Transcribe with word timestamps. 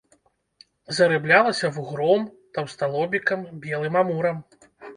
Зарыблялася 0.99 1.71
вугром, 1.75 2.25
таўсталобікам, 2.57 3.47
белым 3.69 4.03
амурам. 4.05 4.45